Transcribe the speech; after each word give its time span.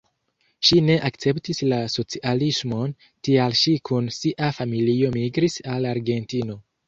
Ŝi 0.67 0.77
ne 0.85 0.93
akceptis 1.09 1.59
la 1.73 1.77
socialismon, 1.95 2.95
tial 3.29 3.55
ŝi 3.61 3.75
kun 3.89 4.09
sia 4.17 4.49
familio 4.61 5.13
migris 5.19 5.61
al 5.75 5.89
Argentino. 5.93 6.57